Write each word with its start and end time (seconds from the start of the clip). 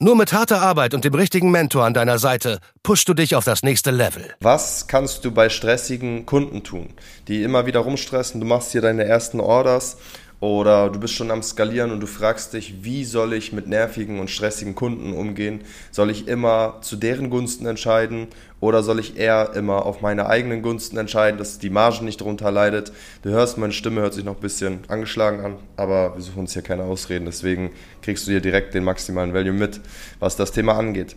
Nur 0.00 0.16
mit 0.16 0.32
harter 0.32 0.60
Arbeit 0.60 0.92
und 0.92 1.04
dem 1.04 1.14
richtigen 1.14 1.52
Mentor 1.52 1.84
an 1.84 1.94
deiner 1.94 2.18
Seite 2.18 2.58
pushst 2.82 3.08
du 3.08 3.14
dich 3.14 3.36
auf 3.36 3.44
das 3.44 3.62
nächste 3.62 3.92
Level. 3.92 4.34
Was 4.40 4.88
kannst 4.88 5.24
du 5.24 5.30
bei 5.30 5.48
stressigen 5.48 6.26
Kunden 6.26 6.64
tun, 6.64 6.94
die 7.28 7.44
immer 7.44 7.64
wieder 7.66 7.78
rumstressen? 7.78 8.40
Du 8.40 8.46
machst 8.46 8.72
hier 8.72 8.80
deine 8.80 9.04
ersten 9.04 9.38
Orders 9.38 9.96
oder 10.44 10.90
du 10.90 11.00
bist 11.00 11.14
schon 11.14 11.30
am 11.30 11.42
Skalieren 11.42 11.90
und 11.90 12.00
du 12.00 12.06
fragst 12.06 12.52
dich, 12.52 12.84
wie 12.84 13.06
soll 13.06 13.32
ich 13.32 13.54
mit 13.54 13.66
nervigen 13.66 14.20
und 14.20 14.28
stressigen 14.28 14.74
Kunden 14.74 15.14
umgehen? 15.14 15.62
Soll 15.90 16.10
ich 16.10 16.28
immer 16.28 16.80
zu 16.82 16.96
deren 16.96 17.30
Gunsten 17.30 17.64
entscheiden 17.64 18.26
oder 18.60 18.82
soll 18.82 19.00
ich 19.00 19.16
eher 19.16 19.52
immer 19.54 19.86
auf 19.86 20.02
meine 20.02 20.26
eigenen 20.26 20.60
Gunsten 20.60 20.98
entscheiden, 20.98 21.38
dass 21.38 21.58
die 21.58 21.70
Marge 21.70 22.04
nicht 22.04 22.20
darunter 22.20 22.50
leidet? 22.50 22.92
Du 23.22 23.30
hörst, 23.30 23.56
meine 23.56 23.72
Stimme 23.72 24.02
hört 24.02 24.12
sich 24.12 24.24
noch 24.24 24.34
ein 24.34 24.42
bisschen 24.42 24.80
angeschlagen 24.88 25.40
an, 25.40 25.56
aber 25.76 26.14
wir 26.14 26.22
suchen 26.22 26.40
uns 26.40 26.52
hier 26.52 26.60
keine 26.60 26.82
Ausreden, 26.82 27.24
deswegen 27.24 27.70
kriegst 28.02 28.26
du 28.26 28.30
hier 28.30 28.42
direkt 28.42 28.74
den 28.74 28.84
maximalen 28.84 29.32
Value 29.32 29.54
mit, 29.54 29.80
was 30.18 30.36
das 30.36 30.52
Thema 30.52 30.74
angeht. 30.74 31.16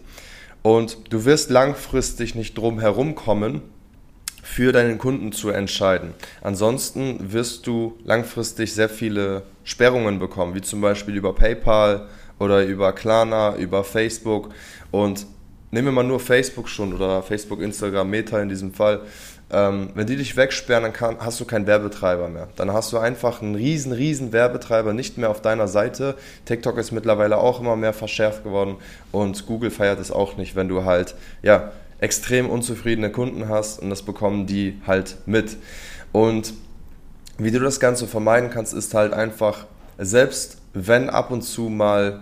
Und 0.62 1.12
du 1.12 1.26
wirst 1.26 1.50
langfristig 1.50 2.34
nicht 2.34 2.58
drum 2.58 2.80
herum 2.80 3.14
kommen, 3.14 3.62
für 4.48 4.72
deinen 4.72 4.98
Kunden 4.98 5.34
zu 5.34 5.50
entscheiden. 5.50 6.14
Ansonsten 6.42 7.34
wirst 7.34 7.68
du 7.68 8.00
langfristig 8.06 8.74
sehr 8.74 8.90
viele 8.90 9.44
Sperrungen 9.66 10.20
bekommen, 10.20 10.56
wie 10.56 10.62
zum 10.62 10.80
Beispiel 10.80 11.16
über 11.16 11.36
PayPal 11.36 12.08
oder 12.40 12.64
über 12.64 12.94
Klarna, 12.94 13.56
über 13.58 13.84
Facebook. 13.84 14.50
Und 14.90 15.28
nehmen 15.70 15.88
wir 15.88 15.92
mal 15.92 16.04
nur 16.04 16.22
Facebook 16.22 16.70
schon 16.70 16.94
oder 16.94 17.22
Facebook, 17.22 17.62
Instagram, 17.62 18.10
Meta 18.10 18.42
in 18.42 18.50
diesem 18.50 18.74
Fall. 18.74 19.02
Ähm, 19.52 19.90
wenn 19.96 20.08
die 20.08 20.16
dich 20.16 20.36
wegsperren, 20.36 20.84
dann 20.84 20.94
kann, 20.94 21.18
hast 21.20 21.40
du 21.40 21.46
keinen 21.46 21.68
Werbetreiber 21.68 22.30
mehr. 22.30 22.48
Dann 22.56 22.72
hast 22.72 22.92
du 22.94 22.98
einfach 22.98 23.42
einen 23.42 23.56
riesen, 23.56 23.92
riesen 23.92 24.32
Werbetreiber 24.32 24.94
nicht 24.94 25.18
mehr 25.18 25.30
auf 25.30 25.42
deiner 25.42 25.68
Seite. 25.68 26.16
TikTok 26.46 26.78
ist 26.78 26.92
mittlerweile 26.92 27.38
auch 27.38 27.60
immer 27.60 27.76
mehr 27.76 27.94
verschärft 27.94 28.44
geworden 28.44 28.78
und 29.12 29.46
Google 29.46 29.72
feiert 29.72 30.00
es 30.00 30.10
auch 30.10 30.38
nicht, 30.38 30.56
wenn 30.56 30.68
du 30.68 30.86
halt, 30.86 31.16
ja, 31.44 31.72
extrem 32.00 32.50
unzufriedene 32.50 33.12
Kunden 33.12 33.50
hast 33.50 33.82
und 33.82 33.90
das 33.90 34.04
bekommen 34.04 34.46
die 34.46 34.80
halt 34.86 35.18
mit. 35.26 35.58
Und 36.12 36.54
wie 37.38 37.52
du 37.52 37.60
das 37.60 37.80
Ganze 37.80 38.08
vermeiden 38.08 38.50
kannst, 38.50 38.74
ist 38.74 38.94
halt 38.94 39.14
einfach, 39.14 39.66
selbst 39.98 40.58
wenn 40.74 41.10
ab 41.10 41.32
und 41.32 41.42
zu 41.42 41.70
mal 41.70 42.22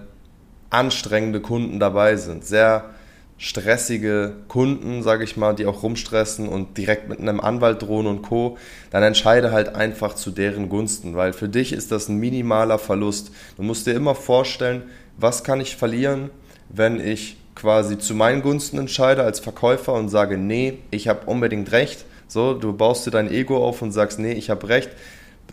anstrengende 0.70 1.42
Kunden 1.42 1.80
dabei 1.80 2.16
sind, 2.16 2.46
sehr 2.46 2.90
stressige 3.38 4.34
Kunden, 4.48 5.04
sage 5.04 5.26
ich 5.26 5.36
mal, 5.36 5.54
die 5.54 5.66
auch 5.66 5.84
rumstressen 5.84 6.48
und 6.48 6.78
direkt 6.78 7.10
mit 7.10 7.20
einem 7.20 7.42
Anwalt 7.42 7.82
drohen 7.82 8.08
und 8.08 8.22
Co., 8.22 8.58
dann 8.92 9.04
entscheide 9.04 9.52
halt 9.52 9.76
einfach 9.76 10.16
zu 10.16 10.32
deren 10.32 10.70
Gunsten, 10.70 11.16
weil 11.16 11.34
für 11.34 11.50
dich 11.50 11.74
ist 11.74 11.92
das 11.92 12.08
ein 12.08 12.18
minimaler 12.18 12.80
Verlust. 12.80 13.32
Du 13.58 13.64
musst 13.64 13.88
dir 13.88 13.94
immer 13.94 14.16
vorstellen, 14.16 14.84
was 15.18 15.44
kann 15.44 15.60
ich 15.60 15.76
verlieren, 15.76 16.30
wenn 16.70 17.00
ich 17.00 17.38
quasi 17.56 17.98
zu 17.98 18.14
meinen 18.14 18.42
Gunsten 18.42 18.78
entscheide 18.78 19.24
als 19.24 19.40
Verkäufer 19.40 19.94
und 19.94 20.10
sage, 20.10 20.38
nee, 20.38 20.80
ich 20.92 21.08
habe 21.08 21.26
unbedingt 21.26 21.72
recht. 21.72 22.06
So, 22.28 22.54
du 22.54 22.74
baust 22.74 23.06
dir 23.06 23.12
dein 23.12 23.32
Ego 23.32 23.66
auf 23.66 23.82
und 23.82 23.92
sagst, 23.92 24.20
nee, 24.20 24.34
ich 24.34 24.50
habe 24.50 24.68
recht. 24.68 24.90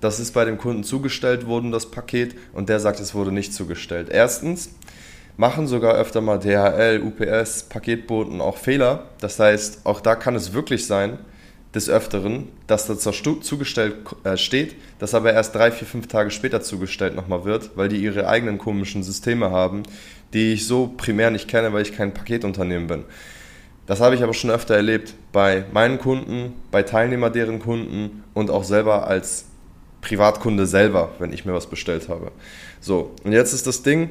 Das 0.01 0.19
ist 0.19 0.33
bei 0.33 0.45
dem 0.45 0.59
Kunden 0.59 0.83
zugestellt 0.83 1.47
worden, 1.47 1.71
das 1.71 1.91
Paket, 1.91 2.35
und 2.53 2.69
der 2.69 2.81
sagt, 2.81 2.99
es 2.99 3.15
wurde 3.15 3.31
nicht 3.31 3.55
zugestellt. 3.55 4.09
Erstens 4.11 4.71
machen 5.37 5.67
sogar 5.69 5.95
öfter 5.95 6.21
mal 6.21 6.39
DHL, 6.39 7.03
UPS, 7.03 7.65
Paketboten 7.65 8.41
auch 8.41 8.57
Fehler. 8.57 9.07
Das 9.21 9.39
heißt, 9.39 9.81
auch 9.85 10.01
da 10.01 10.17
kann 10.17 10.35
es 10.35 10.53
wirklich 10.53 10.87
sein, 10.87 11.19
des 11.75 11.89
Öfteren, 11.89 12.49
dass 12.67 12.87
das 12.87 13.03
zugestellt 13.03 13.97
äh, 14.25 14.37
steht, 14.37 14.77
das 14.99 15.15
aber 15.15 15.33
erst 15.33 15.55
drei, 15.55 15.71
vier, 15.71 15.87
fünf 15.87 16.07
Tage 16.07 16.31
später 16.31 16.61
zugestellt 16.61 17.15
nochmal 17.15 17.45
wird, 17.45 17.71
weil 17.77 17.89
die 17.89 17.97
ihre 17.97 18.29
eigenen 18.29 18.59
komischen 18.59 19.03
Systeme 19.03 19.51
haben, 19.51 19.83
die 20.35 20.53
ich 20.53 20.67
so 20.67 20.93
primär 20.97 21.31
nicht 21.31 21.49
kenne, 21.49 21.73
weil 21.73 21.83
ich 21.83 21.97
kein 21.97 22.13
Paketunternehmen 22.13 22.89
bin. 22.89 23.05
Das 23.87 24.01
habe 24.01 24.15
ich 24.15 24.23
aber 24.23 24.35
schon 24.35 24.51
öfter 24.51 24.77
erlebt 24.77 25.15
bei 25.33 25.65
meinen 25.73 25.99
Kunden, 25.99 26.55
bei 26.71 26.83
Teilnehmer 26.83 27.31
deren 27.31 27.59
Kunden 27.59 28.23
und 28.33 28.51
auch 28.51 28.65
selber 28.65 29.07
als 29.07 29.47
Privatkunde 30.03 30.67
selber, 30.67 31.13
wenn 31.19 31.33
ich 31.33 31.45
mir 31.45 31.53
was 31.53 31.67
bestellt 31.67 32.09
habe. 32.09 32.33
So, 32.81 33.15
und 33.25 33.33
jetzt 33.33 33.53
ist 33.53 33.67
das 33.67 33.83
Ding, 33.83 34.11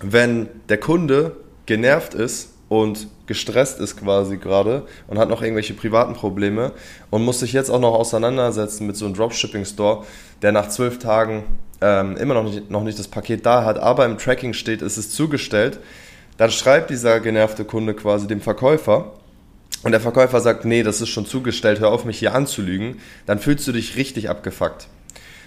wenn 0.00 0.48
der 0.68 0.78
Kunde 0.78 1.36
genervt 1.66 2.14
ist 2.14 2.53
und 2.68 3.08
gestresst 3.26 3.78
ist 3.80 3.96
quasi 3.96 4.36
gerade 4.36 4.86
und 5.06 5.18
hat 5.18 5.28
noch 5.28 5.42
irgendwelche 5.42 5.74
privaten 5.74 6.14
Probleme 6.14 6.72
und 7.10 7.24
muss 7.24 7.40
sich 7.40 7.52
jetzt 7.52 7.70
auch 7.70 7.80
noch 7.80 7.94
auseinandersetzen 7.94 8.86
mit 8.86 8.96
so 8.96 9.04
einem 9.04 9.14
Dropshipping-Store, 9.14 10.04
der 10.42 10.52
nach 10.52 10.68
zwölf 10.68 10.98
Tagen 10.98 11.44
ähm, 11.80 12.16
immer 12.16 12.34
noch 12.34 12.44
nicht, 12.44 12.70
noch 12.70 12.82
nicht 12.82 12.98
das 12.98 13.08
Paket 13.08 13.44
da 13.46 13.64
hat, 13.64 13.78
aber 13.78 14.06
im 14.06 14.18
Tracking 14.18 14.54
steht, 14.54 14.82
es 14.82 14.98
ist 14.98 15.12
zugestellt, 15.12 15.78
dann 16.36 16.50
schreibt 16.50 16.90
dieser 16.90 17.20
genervte 17.20 17.64
Kunde 17.64 17.94
quasi 17.94 18.26
dem 18.26 18.40
Verkäufer 18.40 19.12
und 19.82 19.92
der 19.92 20.00
Verkäufer 20.00 20.40
sagt, 20.40 20.64
nee, 20.64 20.82
das 20.82 21.00
ist 21.00 21.10
schon 21.10 21.26
zugestellt, 21.26 21.80
hör 21.80 21.90
auf 21.90 22.04
mich 22.04 22.18
hier 22.18 22.34
anzulügen, 22.34 23.00
dann 23.26 23.38
fühlst 23.38 23.66
du 23.68 23.72
dich 23.72 23.96
richtig 23.96 24.30
abgefuckt. 24.30 24.88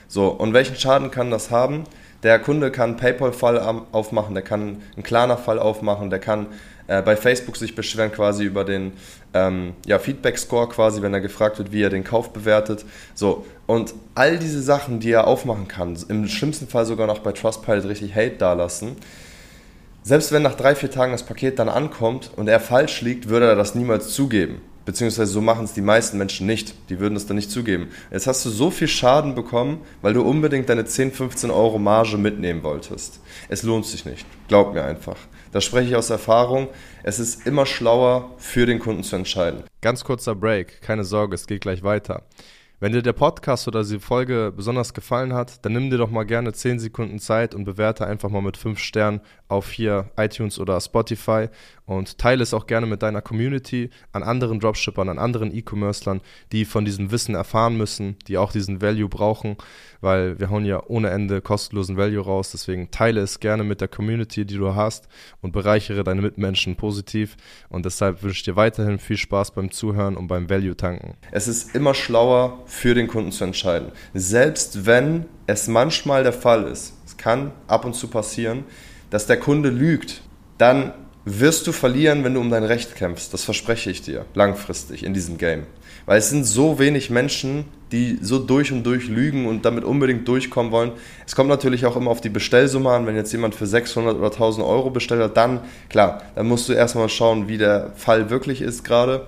So, 0.08 0.28
und 0.28 0.54
welchen 0.54 0.76
Schaden 0.76 1.12
kann 1.12 1.32
das 1.32 1.52
haben? 1.52 1.84
Der 2.24 2.40
Kunde 2.40 2.72
kann 2.72 2.92
einen 2.92 2.98
PayPal-Fall 2.98 3.60
aufmachen, 3.92 4.34
der 4.34 4.44
kann 4.44 4.82
einen 4.96 5.04
Klarna-Fall 5.04 5.60
aufmachen, 5.60 6.10
der 6.10 6.20
kann 6.20 6.48
äh, 6.88 7.02
bei 7.02 7.16
Facebook 7.16 7.58
sich 7.58 7.76
beschweren 7.76 8.12
quasi 8.12 8.44
über 8.44 8.64
den 8.64 8.94
ähm, 9.34 9.74
ja, 9.86 10.00
Feedback-Score 10.00 10.70
quasi, 10.70 11.02
wenn 11.02 11.14
er 11.14 11.22
gefragt 11.22 11.60
wird, 11.60 11.72
wie 11.72 11.84
er 11.84 11.90
den 11.90 12.04
Kauf 12.04 12.34
bewertet. 12.34 12.86
So, 13.14 13.46
und 13.68 13.94
all 14.16 14.40
diese 14.40 14.62
Sachen, 14.62 15.00
die 15.00 15.12
er 15.12 15.28
aufmachen 15.28 15.68
kann, 15.68 15.98
im 16.08 16.28
schlimmsten 16.28 16.68
Fall 16.68 16.86
sogar 16.86 17.06
noch 17.06 17.20
bei 17.20 17.34
Trustpilot 17.34 17.86
richtig 17.86 18.16
Hate 18.16 18.38
dalassen, 18.38 18.96
selbst 20.02 20.32
wenn 20.32 20.42
nach 20.42 20.56
drei, 20.56 20.74
vier 20.74 20.90
Tagen 20.90 21.12
das 21.12 21.24
Paket 21.24 21.60
dann 21.60 21.68
ankommt 21.68 22.32
und 22.36 22.48
er 22.48 22.62
falsch 22.62 23.02
liegt, 23.02 23.28
würde 23.28 23.48
er 23.48 23.56
das 23.56 23.76
niemals 23.76 24.10
zugeben. 24.10 24.62
Beziehungsweise 24.88 25.34
so 25.34 25.42
machen 25.42 25.66
es 25.66 25.74
die 25.74 25.82
meisten 25.82 26.18
Menschen 26.18 26.48
nicht. 26.48 26.74
Die 26.90 27.02
würden 27.02 27.18
es 27.18 27.28
dann 27.28 27.36
nicht 27.36 27.52
zugeben. 27.52 27.90
Jetzt 28.10 28.26
hast 28.26 28.46
du 28.46 28.50
so 28.50 28.72
viel 28.72 28.88
Schaden 28.88 29.36
bekommen, 29.36 29.82
weil 30.02 30.14
du 30.14 30.22
unbedingt 30.22 30.70
deine 30.70 30.86
10, 30.86 31.12
15 31.12 31.52
Euro 31.52 31.78
Marge 31.78 32.18
mitnehmen 32.18 32.64
wolltest. 32.64 33.20
Es 33.50 33.64
lohnt 33.64 33.86
sich 33.86 34.06
nicht. 34.06 34.26
Glaub 34.48 34.74
mir 34.74 34.86
einfach. 34.86 35.18
Da 35.52 35.60
spreche 35.60 35.90
ich 35.90 35.96
aus 35.98 36.10
Erfahrung. 36.10 36.70
Es 37.04 37.20
ist 37.20 37.46
immer 37.46 37.66
schlauer, 37.66 38.32
für 38.38 38.66
den 38.66 38.80
Kunden 38.80 39.04
zu 39.04 39.18
entscheiden. 39.18 39.64
Ganz 39.82 40.06
kurzer 40.06 40.36
Break. 40.36 40.82
Keine 40.82 41.04
Sorge, 41.04 41.36
es 41.36 41.48
geht 41.48 41.60
gleich 41.60 41.84
weiter. 41.84 42.24
Wenn 42.80 42.94
dir 42.94 43.02
der 43.02 43.12
Podcast 43.12 43.68
oder 43.68 43.84
die 43.84 44.00
Folge 44.00 44.54
besonders 44.56 44.94
gefallen 44.94 45.34
hat, 45.34 45.66
dann 45.66 45.74
nimm 45.74 45.90
dir 45.90 45.98
doch 45.98 46.12
mal 46.12 46.26
gerne 46.26 46.54
10 46.54 46.80
Sekunden 46.80 47.20
Zeit 47.20 47.56
und 47.56 47.66
bewerte 47.66 48.08
einfach 48.08 48.30
mal 48.30 48.42
mit 48.42 48.56
5 48.56 48.80
Sternen 48.80 49.20
auf 49.48 49.72
hier 49.72 50.10
iTunes 50.18 50.60
oder 50.60 50.80
Spotify 50.80 51.48
und 51.86 52.18
teile 52.18 52.44
es 52.44 52.54
auch 52.54 52.68
gerne 52.68 52.86
mit 52.86 53.02
deiner 53.02 53.22
Community, 53.22 53.90
an 54.12 54.22
anderen 54.22 54.60
Dropshippern, 54.60 55.08
an 55.08 55.20
anderen 55.20 55.56
E-Commercern, 55.56 56.22
die 56.52 56.66
von 56.66 56.84
diesem 56.84 57.12
Wissen 57.12 57.34
erfahren 57.34 57.78
müssen, 57.78 58.18
die 58.28 58.38
auch 58.38 58.52
diesen 58.52 58.82
Value 58.82 59.08
brauchen, 59.08 59.56
weil 60.02 60.38
wir 60.38 60.50
hauen 60.50 60.66
ja 60.66 60.84
ohne 60.88 61.10
Ende 61.10 61.42
kostenlosen 61.42 61.96
Value 61.96 62.24
raus. 62.24 62.52
Deswegen 62.52 62.92
teile 62.92 63.22
es 63.22 63.40
gerne 63.40 63.64
mit 63.64 63.80
der 63.80 63.88
Community, 63.88 64.46
die 64.46 64.58
du 64.58 64.76
hast 64.76 65.08
und 65.42 65.54
bereichere 65.54 66.04
deine 66.04 66.22
Mitmenschen 66.22 66.76
positiv. 66.76 67.38
Und 67.70 67.86
deshalb 67.86 68.22
wünsche 68.22 68.38
ich 68.38 68.44
dir 68.44 68.58
weiterhin 68.58 69.00
viel 69.00 69.18
Spaß 69.18 69.52
beim 69.52 69.72
Zuhören 69.72 70.18
und 70.18 70.28
beim 70.28 70.50
Value 70.50 70.76
tanken. 70.76 71.16
Es 71.32 71.48
ist 71.48 71.74
immer 71.74 71.94
schlauer, 71.94 72.64
für 72.66 72.96
den 72.96 73.08
Kunden 73.08 73.32
zu 73.32 73.46
entscheiden. 73.46 73.94
Selbst 74.14 74.86
wenn 74.86 75.26
es 75.48 75.68
manchmal 75.70 76.24
der 76.24 76.34
Fall 76.34 76.66
ist, 76.66 76.94
es 77.06 77.16
kann 77.16 77.54
ab 77.68 77.86
und 77.86 77.94
zu 77.94 78.10
passieren, 78.10 78.66
dass 79.10 79.28
der 79.28 79.38
Kunde 79.38 79.70
lügt, 79.70 80.22
dann 80.58 80.94
wirst 81.26 81.68
du 81.68 81.72
verlieren, 81.72 82.24
wenn 82.24 82.34
du 82.34 82.40
um 82.40 82.50
dein 82.50 82.64
Recht 82.64 82.96
kämpfst. 82.96 83.34
Das 83.34 83.44
verspreche 83.44 83.92
ich 83.92 84.02
dir, 84.02 84.26
langfristig 84.34 85.04
in 85.04 85.14
diesem 85.14 85.38
Game. 85.38 85.64
Weil 86.06 86.20
es 86.20 86.30
sind 86.30 86.46
so 86.46 86.80
wenig 86.80 87.10
Menschen, 87.10 87.66
die 87.92 88.18
so 88.22 88.40
durch 88.40 88.72
und 88.72 88.84
durch 88.84 89.08
lügen 89.10 89.46
und 89.46 89.66
damit 89.66 89.84
unbedingt 89.84 90.28
durchkommen 90.28 90.72
wollen. 90.72 90.92
Es 91.26 91.36
kommt 91.36 91.50
natürlich 91.50 91.86
auch 91.86 91.98
immer 91.98 92.12
auf 92.12 92.22
die 92.22 92.30
Bestellsumme 92.30 92.90
an. 92.92 93.06
Wenn 93.06 93.16
jetzt 93.16 93.32
jemand 93.32 93.56
für 93.56 93.68
600 93.68 94.18
oder 94.18 94.32
1000 94.32 94.66
Euro 94.66 94.90
bestellt 94.90 95.22
hat, 95.22 95.36
dann, 95.38 95.62
klar, 95.90 96.22
dann 96.36 96.48
musst 96.48 96.70
du 96.70 96.74
erstmal 96.74 97.10
schauen, 97.10 97.48
wie 97.48 97.58
der 97.58 97.92
Fall 97.96 98.30
wirklich 98.30 98.62
ist 98.62 98.84
gerade. 98.84 99.28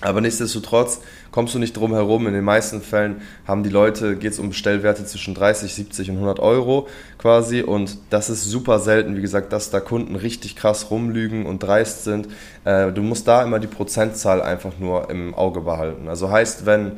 Aber 0.00 0.20
nichtsdestotrotz 0.20 1.00
kommst 1.32 1.54
du 1.54 1.58
nicht 1.58 1.76
drum 1.76 1.92
herum. 1.92 2.28
In 2.28 2.32
den 2.32 2.44
meisten 2.44 2.82
Fällen 2.82 3.20
haben 3.46 3.64
die 3.64 3.70
Leute, 3.70 4.16
geht 4.16 4.32
es 4.32 4.38
um 4.38 4.50
Bestellwerte 4.50 5.04
zwischen 5.04 5.34
30, 5.34 5.74
70 5.74 6.10
und 6.10 6.16
100 6.16 6.38
Euro 6.38 6.86
quasi. 7.18 7.62
Und 7.62 7.98
das 8.10 8.30
ist 8.30 8.44
super 8.44 8.78
selten, 8.78 9.16
wie 9.16 9.22
gesagt, 9.22 9.52
dass 9.52 9.70
da 9.70 9.80
Kunden 9.80 10.14
richtig 10.14 10.54
krass 10.54 10.90
rumlügen 10.92 11.46
und 11.46 11.64
dreist 11.64 12.04
sind. 12.04 12.28
Äh, 12.64 12.92
du 12.92 13.02
musst 13.02 13.26
da 13.26 13.42
immer 13.42 13.58
die 13.58 13.66
Prozentzahl 13.66 14.40
einfach 14.40 14.78
nur 14.78 15.10
im 15.10 15.34
Auge 15.34 15.62
behalten. 15.62 16.08
Also 16.08 16.30
heißt, 16.30 16.64
wenn 16.64 16.92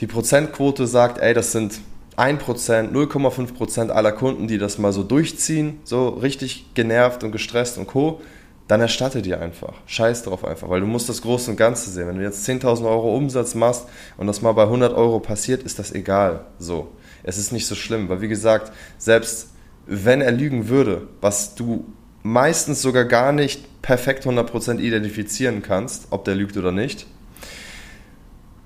die 0.00 0.06
Prozentquote 0.06 0.86
sagt, 0.86 1.18
ey, 1.18 1.34
das 1.34 1.52
sind 1.52 1.78
1%, 2.16 2.92
0,5% 2.92 3.90
aller 3.90 4.12
Kunden, 4.12 4.48
die 4.48 4.58
das 4.58 4.78
mal 4.78 4.92
so 4.92 5.02
durchziehen, 5.02 5.80
so 5.84 6.08
richtig 6.08 6.72
genervt 6.74 7.22
und 7.22 7.32
gestresst 7.32 7.76
und 7.76 7.86
co., 7.86 8.20
dann 8.68 8.80
erstatte 8.80 9.20
dir 9.20 9.40
einfach. 9.40 9.74
Scheiß 9.86 10.22
drauf 10.22 10.44
einfach, 10.44 10.70
weil 10.70 10.80
du 10.80 10.86
musst 10.86 11.08
das 11.08 11.22
Große 11.22 11.50
und 11.50 11.56
Ganze 11.56 11.90
sehen. 11.90 12.08
Wenn 12.08 12.16
du 12.16 12.22
jetzt 12.22 12.48
10.000 12.48 12.88
Euro 12.88 13.14
Umsatz 13.16 13.54
machst 13.54 13.86
und 14.16 14.26
das 14.26 14.40
mal 14.40 14.52
bei 14.52 14.62
100 14.62 14.94
Euro 14.94 15.20
passiert, 15.20 15.62
ist 15.62 15.78
das 15.78 15.92
egal. 15.92 16.46
So. 16.58 16.92
Es 17.22 17.38
ist 17.38 17.52
nicht 17.52 17.66
so 17.66 17.74
schlimm, 17.74 18.08
weil 18.08 18.20
wie 18.20 18.28
gesagt, 18.28 18.72
selbst 18.98 19.48
wenn 19.86 20.20
er 20.20 20.32
lügen 20.32 20.68
würde, 20.68 21.08
was 21.20 21.54
du 21.54 21.86
meistens 22.22 22.80
sogar 22.80 23.04
gar 23.04 23.32
nicht 23.32 23.82
perfekt 23.82 24.26
100% 24.26 24.78
identifizieren 24.78 25.62
kannst, 25.62 26.06
ob 26.10 26.24
der 26.24 26.34
lügt 26.34 26.56
oder 26.56 26.72
nicht, 26.72 27.06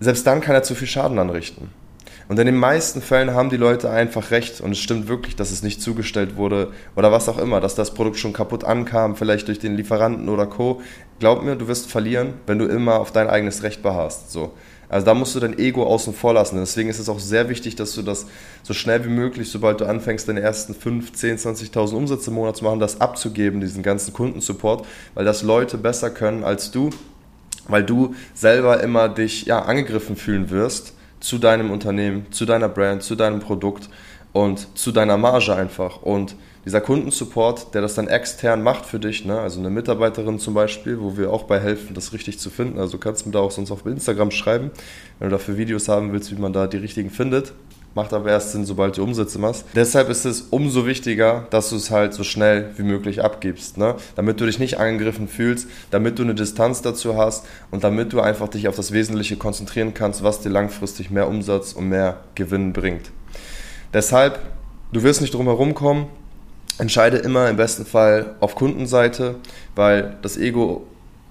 selbst 0.00 0.26
dann 0.26 0.40
kann 0.40 0.54
er 0.54 0.62
zu 0.62 0.76
viel 0.76 0.86
Schaden 0.86 1.18
anrichten. 1.18 1.70
Und 2.26 2.38
in 2.38 2.46
den 2.46 2.56
meisten 2.56 3.00
Fällen 3.00 3.32
haben 3.32 3.48
die 3.48 3.56
Leute 3.56 3.90
einfach 3.90 4.30
recht 4.30 4.60
und 4.60 4.72
es 4.72 4.78
stimmt 4.78 5.08
wirklich, 5.08 5.36
dass 5.36 5.50
es 5.50 5.62
nicht 5.62 5.80
zugestellt 5.80 6.36
wurde 6.36 6.72
oder 6.96 7.12
was 7.12 7.28
auch 7.28 7.38
immer, 7.38 7.60
dass 7.60 7.74
das 7.74 7.94
Produkt 7.94 8.18
schon 8.18 8.32
kaputt 8.32 8.64
ankam, 8.64 9.16
vielleicht 9.16 9.48
durch 9.48 9.58
den 9.58 9.76
Lieferanten 9.76 10.28
oder 10.28 10.46
Co. 10.46 10.82
Glaub 11.20 11.42
mir, 11.42 11.56
du 11.56 11.68
wirst 11.68 11.90
verlieren, 11.90 12.34
wenn 12.46 12.58
du 12.58 12.66
immer 12.66 13.00
auf 13.00 13.12
dein 13.12 13.28
eigenes 13.28 13.62
Recht 13.62 13.82
beharrst. 13.82 14.30
So. 14.30 14.52
Also 14.90 15.04
da 15.04 15.14
musst 15.14 15.34
du 15.34 15.40
dein 15.40 15.58
Ego 15.58 15.84
außen 15.86 16.14
vor 16.14 16.34
lassen. 16.34 16.56
Deswegen 16.56 16.88
ist 16.88 16.98
es 16.98 17.08
auch 17.08 17.18
sehr 17.18 17.48
wichtig, 17.48 17.76
dass 17.76 17.94
du 17.94 18.02
das 18.02 18.26
so 18.62 18.74
schnell 18.74 19.04
wie 19.04 19.10
möglich, 19.10 19.50
sobald 19.50 19.80
du 19.80 19.86
anfängst, 19.86 20.28
deine 20.28 20.40
ersten 20.40 20.74
5, 20.74 21.12
10, 21.12 21.38
20.000 21.38 21.94
Umsätze 21.94 22.30
im 22.30 22.36
Monat 22.36 22.56
zu 22.56 22.64
machen, 22.64 22.80
das 22.80 23.00
abzugeben, 23.00 23.60
diesen 23.60 23.82
ganzen 23.82 24.12
Kundensupport, 24.12 24.86
weil 25.14 25.24
das 25.24 25.42
Leute 25.42 25.78
besser 25.78 26.10
können 26.10 26.44
als 26.44 26.70
du, 26.70 26.90
weil 27.68 27.84
du 27.84 28.14
selber 28.34 28.82
immer 28.82 29.08
dich 29.08 29.44
ja, 29.44 29.60
angegriffen 29.60 30.16
fühlen 30.16 30.50
wirst 30.50 30.94
zu 31.20 31.38
deinem 31.38 31.70
Unternehmen, 31.70 32.26
zu 32.30 32.44
deiner 32.44 32.68
Brand, 32.68 33.02
zu 33.02 33.14
deinem 33.14 33.40
Produkt 33.40 33.88
und 34.32 34.76
zu 34.76 34.92
deiner 34.92 35.16
Marge 35.16 35.54
einfach. 35.54 36.02
Und 36.02 36.36
dieser 36.64 36.80
Kundensupport, 36.80 37.74
der 37.74 37.80
das 37.80 37.94
dann 37.94 38.08
extern 38.08 38.62
macht 38.62 38.84
für 38.84 38.98
dich, 38.98 39.24
ne? 39.24 39.40
also 39.40 39.58
eine 39.58 39.70
Mitarbeiterin 39.70 40.38
zum 40.38 40.54
Beispiel, 40.54 41.00
wo 41.00 41.16
wir 41.16 41.32
auch 41.32 41.44
bei 41.44 41.58
helfen, 41.58 41.94
das 41.94 42.12
richtig 42.12 42.38
zu 42.38 42.50
finden. 42.50 42.78
Also 42.78 42.92
du 42.92 42.98
kannst 42.98 43.26
mir 43.26 43.32
da 43.32 43.40
auch 43.40 43.50
sonst 43.50 43.70
auf 43.70 43.86
Instagram 43.86 44.30
schreiben, 44.30 44.70
wenn 45.18 45.30
du 45.30 45.36
dafür 45.36 45.56
Videos 45.56 45.88
haben 45.88 46.12
willst, 46.12 46.30
wie 46.30 46.40
man 46.40 46.52
da 46.52 46.66
die 46.66 46.76
richtigen 46.76 47.10
findet 47.10 47.52
macht 47.98 48.12
aber 48.12 48.30
erst 48.30 48.52
Sinn, 48.52 48.64
sobald 48.64 48.96
du 48.96 49.02
Umsätze 49.02 49.40
machst. 49.40 49.64
Deshalb 49.74 50.08
ist 50.08 50.24
es 50.24 50.42
umso 50.50 50.86
wichtiger, 50.86 51.48
dass 51.50 51.70
du 51.70 51.76
es 51.76 51.90
halt 51.90 52.14
so 52.14 52.22
schnell 52.22 52.70
wie 52.76 52.84
möglich 52.84 53.24
abgibst, 53.24 53.76
ne? 53.76 53.96
damit 54.14 54.40
du 54.40 54.46
dich 54.46 54.60
nicht 54.60 54.78
angegriffen 54.78 55.26
fühlst, 55.26 55.66
damit 55.90 56.16
du 56.20 56.22
eine 56.22 56.36
Distanz 56.36 56.80
dazu 56.80 57.16
hast 57.16 57.44
und 57.72 57.82
damit 57.82 58.12
du 58.12 58.20
einfach 58.20 58.46
dich 58.46 58.68
auf 58.68 58.76
das 58.76 58.92
Wesentliche 58.92 59.36
konzentrieren 59.36 59.94
kannst, 59.94 60.22
was 60.22 60.40
dir 60.40 60.50
langfristig 60.50 61.10
mehr 61.10 61.26
Umsatz 61.26 61.72
und 61.72 61.88
mehr 61.88 62.20
Gewinn 62.36 62.72
bringt. 62.72 63.10
Deshalb, 63.92 64.38
du 64.92 65.02
wirst 65.02 65.20
nicht 65.20 65.34
drum 65.34 65.46
herum 65.46 65.74
kommen, 65.74 66.06
entscheide 66.78 67.16
immer 67.16 67.50
im 67.50 67.56
besten 67.56 67.84
Fall 67.84 68.36
auf 68.38 68.54
Kundenseite, 68.54 69.34
weil 69.74 70.16
das 70.22 70.36
Ego 70.36 70.86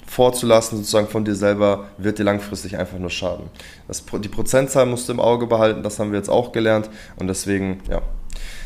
vorzulassen, 0.07 0.77
sozusagen 0.77 1.07
von 1.07 1.25
dir 1.25 1.35
selber, 1.35 1.85
wird 1.97 2.17
dir 2.17 2.23
langfristig 2.23 2.77
einfach 2.77 2.97
nur 2.97 3.09
schaden. 3.09 3.49
Das, 3.87 4.03
die 4.05 4.29
Prozentzahl 4.29 4.85
musst 4.85 5.07
du 5.07 5.13
im 5.13 5.19
Auge 5.19 5.47
behalten, 5.47 5.83
das 5.83 5.99
haben 5.99 6.11
wir 6.11 6.17
jetzt 6.17 6.29
auch 6.29 6.51
gelernt 6.51 6.89
und 7.17 7.27
deswegen, 7.27 7.81
ja, 7.89 8.01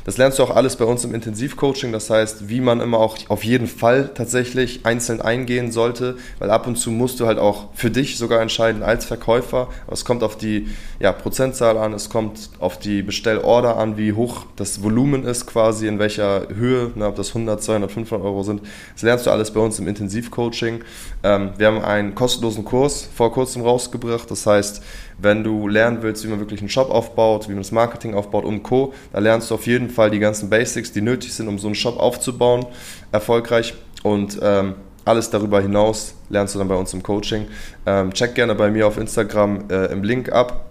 das 0.06 0.18
lernst 0.18 0.40
du 0.40 0.44
auch 0.44 0.56
alles 0.56 0.76
bei 0.76 0.86
uns 0.86 1.04
im 1.04 1.14
Intensivcoaching. 1.14 1.92
Das 1.92 2.10
heißt, 2.10 2.50
wie 2.50 2.62
man 2.62 2.80
immer 2.80 3.00
auch 3.00 3.18
auf 3.30 3.44
jeden 3.44 3.68
Fall 3.68 4.12
tatsächlich 4.14 4.86
einzeln 4.86 5.22
eingehen 5.22 5.72
sollte, 5.72 6.18
weil 6.40 6.50
ab 6.50 6.68
und 6.68 6.78
zu 6.78 6.92
musst 6.92 7.20
du 7.20 7.28
halt 7.28 7.40
auch 7.40 7.70
für 7.74 7.92
dich 7.92 8.18
sogar 8.18 8.42
entscheiden 8.42 8.84
als 8.84 9.06
Verkäufer. 9.06 9.68
Aber 9.86 9.94
es 9.94 10.06
kommt 10.06 10.24
auf 10.24 10.38
die 10.38 10.70
ja, 11.00 11.12
Prozentzahl 11.12 11.78
an, 11.78 11.94
es 11.94 12.10
kommt 12.10 12.50
auf 12.60 12.80
die 12.80 13.02
Bestellorder 13.02 13.78
an, 13.78 13.98
wie 13.98 14.14
hoch 14.14 14.46
das 14.56 14.84
Volumen 14.84 15.24
ist 15.24 15.46
quasi, 15.46 15.88
in 15.88 16.00
welcher 16.00 16.48
Höhe, 16.50 16.92
ne, 16.96 17.08
ob 17.08 17.16
das 17.16 17.30
100, 17.30 17.62
200, 17.62 17.92
500 17.92 18.26
Euro 18.26 18.44
sind. 18.44 18.62
Das 18.94 19.04
lernst 19.04 19.26
du 19.26 19.32
alles 19.32 19.52
bei 19.52 19.60
uns 19.60 19.80
im 19.80 19.88
Intensivcoaching. 19.88 20.84
Ähm, 21.24 21.52
wir 21.58 21.68
haben 21.68 21.82
einen 21.82 22.16
kostenlosen 22.16 22.66
Kurs 22.66 23.08
vor 23.16 23.32
kurzem 23.32 23.62
rausgebracht. 23.62 24.30
Das 24.32 24.46
heißt, 24.46 24.82
wenn 25.22 25.44
du 25.44 25.68
lernen 25.68 26.00
willst, 26.02 26.24
wie 26.24 26.30
man 26.30 26.40
wirklich 26.40 26.62
einen 26.62 26.70
Shop 26.70 26.90
aufbaut, 26.90 27.48
wie 27.48 27.54
man 27.54 27.62
das 27.62 27.72
Marketing 27.72 28.16
aufbaut 28.16 28.44
und 28.44 28.64
Co., 28.64 28.94
da 29.14 29.20
lernst 29.20 29.52
du 29.52 29.56
auf 29.56 29.68
jeden 29.68 29.90
Fall 29.92 30.10
die 30.10 30.20
ganzen 30.20 30.50
Basics, 30.50 30.92
die 30.92 31.02
nötig 31.02 31.34
sind, 31.34 31.48
um 31.48 31.60
so 31.60 31.68
einen 31.68 31.76
Shop 31.76 32.00
aufzubauen, 32.00 32.66
erfolgreich. 33.12 33.74
Und 34.04 34.40
ähm, 34.42 34.76
alles 35.06 35.30
darüber 35.30 35.62
hinaus 35.62 36.16
lernst 36.30 36.56
du 36.56 36.60
dann 36.60 36.68
bei 36.68 36.76
uns 36.76 36.94
im 36.94 37.04
Coaching. 37.04 37.48
Ähm, 37.86 38.14
check 38.14 38.36
gerne 38.36 38.56
bei 38.56 38.72
mir 38.72 38.88
auf 38.88 38.98
Instagram 38.98 39.66
äh, 39.70 39.86
im 39.88 40.04
Link 40.04 40.32
ab 40.32 40.66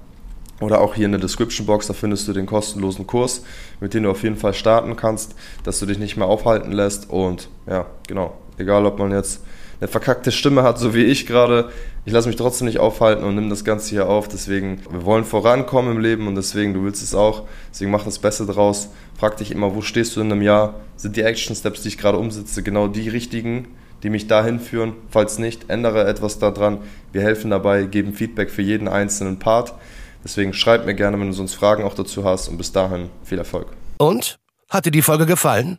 oder 0.61 0.81
auch 0.81 0.95
hier 0.95 1.07
in 1.07 1.13
der 1.13 1.21
Description 1.21 1.67
Box, 1.67 1.87
da 1.87 1.95
findest 1.95 2.29
du 2.29 2.33
den 2.33 2.47
kostenlosen 2.47 3.07
Kurs, 3.07 3.43
mit 3.81 3.95
dem 3.95 4.05
du 4.05 4.11
auf 4.11 4.23
jeden 4.23 4.37
Fall 4.37 4.55
starten 4.55 4.95
kannst, 4.95 5.35
dass 5.65 5.81
du 5.81 5.87
dich 5.87 5.99
nicht 5.99 6.17
mehr 6.17 6.27
aufhalten 6.27 6.73
lässt. 6.73 7.09
Und 7.11 7.49
ja, 7.67 7.87
genau, 8.07 8.37
egal 8.61 8.87
ob 8.87 8.99
man 8.99 9.11
jetzt 9.11 9.43
eine 9.81 9.89
verkackte 9.89 10.31
Stimme 10.31 10.63
hat, 10.63 10.79
so 10.79 10.95
wie 10.95 11.05
ich 11.05 11.27
gerade. 11.27 11.71
Ich 12.05 12.13
lasse 12.13 12.29
mich 12.29 12.37
trotzdem 12.37 12.67
nicht 12.67 12.79
aufhalten 12.79 13.25
und 13.25 13.35
nehme 13.35 13.49
das 13.49 13.65
Ganze 13.65 13.91
hier 13.91 14.09
auf. 14.09 14.29
Deswegen, 14.29 14.81
wir 14.91 15.05
wollen 15.05 15.25
vorankommen 15.25 15.97
im 15.97 16.01
Leben 16.01 16.27
und 16.27 16.35
deswegen, 16.35 16.75
du 16.75 16.85
willst 16.85 17.03
es 17.03 17.15
auch. 17.15 17.45
Deswegen 17.71 17.91
mach 17.91 18.05
das 18.05 18.19
Beste 18.19 18.47
draus. 18.47 18.91
Frag 19.19 19.39
dich 19.39 19.51
immer, 19.51 19.75
wo 19.75 19.81
stehst 19.81 20.17
du 20.17 20.21
in 20.21 20.31
einem 20.31 20.43
Jahr? 20.43 20.75
Sind 20.97 21.17
die 21.17 21.23
Action 21.23 21.57
Steps, 21.57 21.83
die 21.83 21.89
ich 21.89 21.99
gerade 21.99 22.19
umsetze, 22.19 22.63
genau 22.63 22.89
die 22.89 23.09
richtigen, 23.09 23.69
die 24.03 24.11
mich 24.11 24.27
dahin 24.27 24.61
führen? 24.61 24.95
Falls 25.09 25.39
nicht, 25.39 25.71
ändere 25.71 26.07
etwas 26.07 26.39
daran. 26.39 26.79
Wir 27.13 27.23
helfen 27.23 27.51
dabei, 27.51 27.85
geben 27.85 28.13
Feedback 28.13 28.51
für 28.51 28.63
jeden 28.63 28.89
einzelnen 28.89 29.39
Part. 29.39 29.75
Deswegen 30.23 30.53
schreib 30.53 30.85
mir 30.85 30.95
gerne, 30.95 31.19
wenn 31.19 31.29
du 31.29 31.33
sonst 31.33 31.55
Fragen 31.55 31.85
auch 31.85 31.95
dazu 31.95 32.25
hast 32.25 32.49
und 32.49 32.59
bis 32.59 32.73
dahin 32.73 33.09
viel 33.25 33.39
Erfolg. 33.39 33.69
Und? 33.99 34.39
Hat 34.69 34.87
dir 34.87 34.93
die 34.93 35.03
Folge 35.03 35.27
gefallen? 35.27 35.79